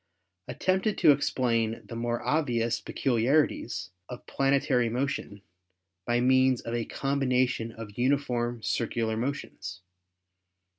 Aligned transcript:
at 0.47 0.59
tempted 0.59 0.97
to 0.97 1.11
explain 1.11 1.83
the 1.85 1.95
more 1.95 2.23
obvious 2.23 2.81
peculiarities 2.81 3.91
of 4.09 4.25
plane 4.25 4.59
tary 4.59 4.89
motion 4.89 5.43
by 6.07 6.19
means 6.19 6.59
of 6.59 6.73
a 6.73 6.85
combination 6.85 7.71
of 7.71 7.99
uniform 7.99 8.59
circu 8.61 9.05
lar 9.05 9.15
motions. 9.15 9.81